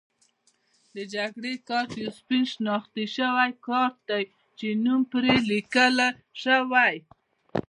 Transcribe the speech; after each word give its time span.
د 0.95 0.97
جګړې 1.15 1.53
پای 1.67 1.85
یو 2.01 2.11
سپین 2.19 2.43
شناختي 2.51 3.05
کارت 3.65 3.95
دی 4.09 4.23
چې 4.57 4.67
نوم 4.85 5.01
پرې 5.11 5.33
لیکل 5.49 5.95
شوی. 6.43 6.95